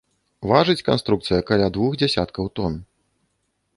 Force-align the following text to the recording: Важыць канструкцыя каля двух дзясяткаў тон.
Важыць 0.51 0.83
канструкцыя 0.87 1.43
каля 1.51 1.67
двух 1.75 1.91
дзясяткаў 2.03 2.51
тон. 2.61 2.73